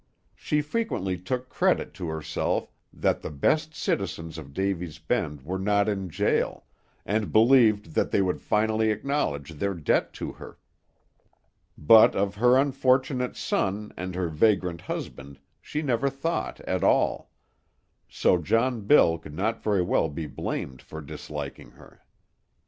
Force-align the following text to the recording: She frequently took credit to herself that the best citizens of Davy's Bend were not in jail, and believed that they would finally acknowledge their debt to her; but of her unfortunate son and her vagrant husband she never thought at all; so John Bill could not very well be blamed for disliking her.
She 0.33 0.63
frequently 0.63 1.15
took 1.15 1.47
credit 1.47 1.93
to 1.93 2.07
herself 2.07 2.71
that 2.91 3.21
the 3.21 3.29
best 3.29 3.75
citizens 3.75 4.39
of 4.39 4.51
Davy's 4.51 4.97
Bend 4.97 5.43
were 5.43 5.59
not 5.59 5.87
in 5.87 6.09
jail, 6.09 6.65
and 7.05 7.31
believed 7.31 7.93
that 7.93 8.09
they 8.09 8.19
would 8.19 8.41
finally 8.41 8.89
acknowledge 8.89 9.51
their 9.51 9.75
debt 9.75 10.11
to 10.13 10.31
her; 10.31 10.57
but 11.77 12.15
of 12.15 12.33
her 12.33 12.57
unfortunate 12.57 13.35
son 13.37 13.93
and 13.95 14.15
her 14.15 14.27
vagrant 14.29 14.81
husband 14.81 15.37
she 15.61 15.83
never 15.83 16.09
thought 16.09 16.59
at 16.61 16.83
all; 16.83 17.29
so 18.09 18.39
John 18.39 18.81
Bill 18.87 19.19
could 19.19 19.35
not 19.35 19.61
very 19.61 19.83
well 19.83 20.09
be 20.09 20.25
blamed 20.25 20.81
for 20.81 21.01
disliking 21.01 21.69
her. 21.73 22.03